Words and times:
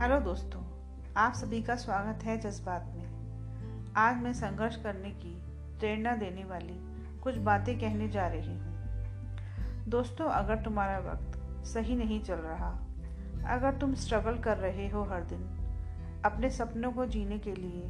Hello 0.00 0.18
दोस्तों, 0.20 0.62
आप 1.16 1.32
सभी 1.32 1.62
का 1.62 1.76
स्वागत 1.76 2.24
है 2.24 2.38
जज्बात 2.38 2.92
में। 2.96 3.92
आज 3.96 4.16
मैं 4.16 4.32
संघर्ष 4.32 4.76
करने 4.76 5.10
की 5.10 5.42
प्रेरणा 5.78 6.16
देने 6.16 6.44
वाली 6.44 6.74
कुछ 7.20 7.36
बातें 7.36 7.80
कहने 7.80 8.08
जा 8.08 8.26
रही 8.26 8.54
हूँ। 8.54 9.84
दोस्तों, 9.88 10.26
अगर 10.26 10.56
तुम्हारा 10.56 10.98
वक्त 10.98 11.38
सही 11.66 11.96
नहीं 11.96 12.20
चल 12.22 12.34
रहा, 12.34 12.70
अगर 13.46 13.78
तुम 13.78 13.94
स्ट्रगल 13.94 14.38
कर 14.38 14.56
रहे 14.56 14.88
हो 14.88 15.02
हर 15.02 15.22
दिन 15.22 16.22
अपने 16.24 16.50
सपनों 16.50 16.92
को 16.92 17.06
जीने 17.06 17.38
के 17.38 17.54
लिए, 17.54 17.82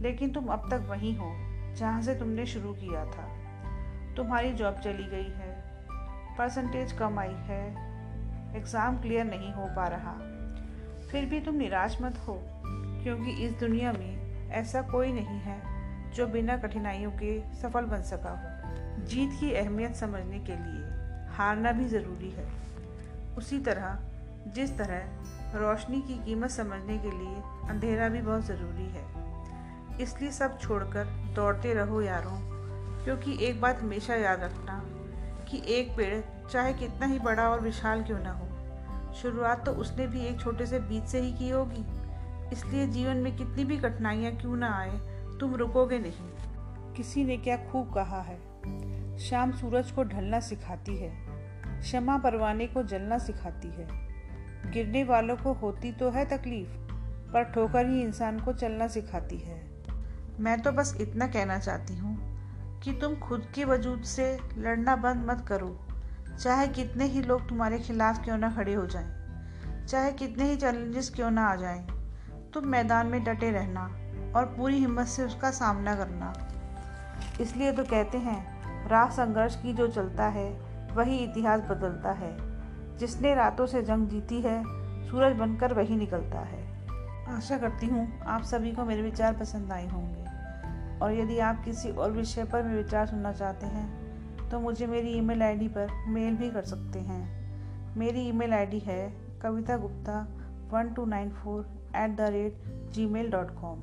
लेकिन 0.00 0.32
तुम 0.32 0.46
अब 0.46 0.68
तक 0.70 0.86
वहीं 0.88 1.16
हो 1.16 1.32
जहाँ 1.74 2.02
से 2.02 2.14
तुमने 2.14 2.46
शुरू 2.46 2.72
किया 2.72 3.04
था, 3.04 3.28
तुम्हारी 4.14 4.52
जॉब 4.52 4.74
चली 4.74 5.04
गई 5.04 5.30
है 5.30 5.52
परसेंटेज 6.38 6.92
कम 6.92 7.18
आई 7.18 7.34
है 7.34 7.93
एग्ज़ाम 8.56 9.00
क्लियर 9.02 9.24
नहीं 9.24 9.52
हो 9.52 9.66
पा 9.76 9.86
रहा। 9.88 10.12
फिर 11.10 11.24
भी 11.24 11.40
तुम 11.40 11.54
निराश 11.54 11.96
मत 12.02 12.18
हो, 12.18 12.40
क्योंकि 13.02 13.30
इस 13.44 13.52
दुनिया 13.60 13.92
में 13.92 14.50
ऐसा 14.52 14.82
कोई 14.82 15.12
नहीं 15.12 15.38
है 15.40 15.58
जो 16.12 16.26
बिना 16.26 16.56
कठिनाइयों 16.56 17.10
के 17.12 17.38
सफल 17.54 17.84
बन 17.84 18.02
सका 18.02 18.30
हो। 18.32 19.06
जीत 19.06 19.30
की 19.40 19.52
अहमियत 19.54 19.94
समझने 19.96 20.38
के 20.38 20.56
लिए 20.56 20.82
हारना 21.36 21.72
भी 21.72 21.84
ज़रूरी 21.84 22.30
है। 22.30 22.46
उसी 23.36 23.58
तरह, 23.58 23.98
जिस 24.54 24.76
तरह 24.78 25.58
रोशनी 25.58 26.00
की 26.00 26.14
कीमत 26.24 26.50
समझने 26.50 26.98
के 26.98 27.10
लिए 27.10 27.42
अंधेरा 27.70 28.08
भी 28.08 28.20
बहुत 28.20 28.44
ज़रूरी 28.46 28.88
है। 28.88 29.04
इसलिए 30.00 30.30
सब 30.30 30.58
छोड़कर 30.60 31.04
दौड़ते 31.34 31.74
रहो 31.74 32.00
यारों, 32.02 32.38
क्योंकि 33.04 33.36
एक 33.46 33.60
बात 33.60 33.80
हमेशा 33.80 34.14
याद 34.14 34.42
रखना 34.42 34.82
कि 35.48 35.62
एक 35.74 35.90
पेड़ 35.96 36.20
चाहे 36.50 36.72
कितना 36.72 37.06
ही 37.06 37.18
बड़ा 37.18 37.48
और 37.48 37.60
विशाल 37.60 38.02
क्यों 38.02 38.18
ना 38.18 38.32
हो। 38.32 38.48
शुरुआत 39.14 39.66
तो 39.66 39.72
उसने 39.72 40.06
भी 40.06 40.20
एक 40.20 40.40
छोटे 40.40 40.66
से 40.66 40.80
बीज 40.80 41.04
से 41.04 41.20
ही 41.20 41.32
की 41.32 41.48
होगी। 41.48 41.84
इसलिए 42.52 42.86
जीवन 42.86 43.16
में 43.16 43.36
कितनी 43.36 43.64
भी 43.64 43.76
कठिनाइयाँ 43.76 44.32
क्यों 44.32 44.56
ना 44.56 44.78
आए, 44.78 44.98
तुम 45.40 45.54
रुकोगे 45.54 45.98
नहीं। 45.98 46.92
किसी 46.94 47.24
ने 47.24 47.36
क्या 47.36 47.56
खूब 47.56 47.94
कहा 47.94 48.20
है? 48.20 48.38
शाम 49.18 49.52
सूरज 49.52 49.90
को 49.90 50.04
ढलना 50.04 50.40
सिखाती 50.40 50.96
है। 50.96 51.12
क्षमा 51.80 52.18
परवाने 52.18 52.66
को 52.66 52.82
जलना 52.82 53.18
सिखाती 53.18 53.68
है। 53.68 53.88
गिरने 54.70 55.04
वालों 55.04 55.36
को 55.36 55.52
होती 55.52 55.92
तो 55.92 56.10
है 56.10 56.24
तकलीफ़, 56.24 56.68
पर 57.32 57.44
ठोकर 57.44 57.86
ही 57.86 58.02
इंसान 58.02 58.40
को 58.40 58.52
चलना 58.52 58.88
सिखाती 58.88 59.38
है। 59.38 59.62
मैं 60.40 60.60
तो 60.62 60.72
बस 60.72 60.96
इतना 61.00 61.26
कहना 61.26 61.58
चाहती 61.58 61.96
हूँ 61.96 62.16
कि 62.80 62.92
तुम 62.92 63.14
खुद 63.16 63.46
के 63.54 63.64
वजूद 63.64 64.02
से 64.02 64.38
लड़ना 64.58 64.96
बंद 64.96 65.26
मत 65.26 65.44
करो। 65.48 65.78
चाहे 66.40 66.68
कितने 66.68 67.04
ही 67.04 67.22
लोग 67.22 67.48
तुम्हारे 67.48 67.78
खिलाफ 67.78 68.24
क्यों 68.24 68.38
ना 68.38 68.50
खड़े 68.50 68.74
हो 68.74 68.86
जाएँ, 68.86 69.86
चाहे 69.86 70.12
कितने 70.12 70.44
ही 70.44 70.56
चैलेंजेस 70.56 71.10
क्यों 71.10 71.30
ना 71.30 71.46
आ 71.46 71.54
जाएँ, 71.56 71.86
तुम 72.54 72.66
मैदान 72.66 73.06
में 73.06 73.24
डटे 73.24 73.50
रहना 73.50 73.84
और 74.36 74.44
पूरी 74.46 74.78
हिम्मत 74.78 75.06
से 75.06 75.24
उसका 75.24 75.50
सामना 75.50 75.94
करना। 75.94 76.32
इसलिए 77.40 77.72
तो 77.72 77.84
कहते 77.84 78.18
हैं 78.18 78.88
राह 78.88 79.10
संघर्ष 79.10 79.62
की 79.62 79.72
जो 79.72 79.88
चलता 79.88 80.26
है 80.26 80.50
वही 80.92 81.18
इतिहास 81.18 81.60
बदलता 81.60 82.10
है। 82.10 82.36
जिसने 82.98 83.34
रातों 83.34 83.66
से 83.66 83.82
जंग 83.82 84.08
जीती 84.08 84.40
है 84.40 84.62
सूरज 85.08 85.36
बनकर 85.36 85.72
वही 85.72 85.96
निकलता 85.96 86.40
है। 86.40 86.62
आशा 87.28 87.58
करती 87.58 87.86
हूँ 87.86 88.20
आप 88.22 88.42
सभी 88.42 88.72
को 88.72 88.84
मेरे 88.84 89.02
विचार 89.02 89.32
पसंद 89.32 89.72
आए 89.72 89.88
होंगे। 89.88 90.24
और 90.98 91.12
यदि 91.12 91.38
आप 91.38 91.64
किसी 91.64 91.90
और 91.90 92.10
विषय 92.10 92.44
पर 92.44 92.62
मेरे 92.62 92.82
विचार 92.82 93.06
सुनना 93.06 93.32
चाहते 93.32 93.66
हैं 93.66 94.03
तो 94.54 94.60
मुझे 94.60 94.86
मेरी 94.86 95.08
ईमेल 95.08 95.42
आईडी 95.42 95.68
पर 95.68 95.86
मेल 96.08 96.34
भी 96.36 96.50
कर 96.50 96.62
सकते 96.62 96.98
हैं। 96.98 97.96
मेरी 97.96 98.20
ईमेल 98.28 98.52
आईडी 98.52 98.78
है 98.78 99.14
Kavita 99.42 99.76
Gupta 99.76 100.20
one 100.72 100.92
two 100.94 101.04
nine 101.04 101.30
four 101.30 101.64
at 101.96 102.16
the 102.16 102.20
rate 102.20 102.62
Gmail 103.06 103.30
dot 103.30 103.50
com 103.50 103.80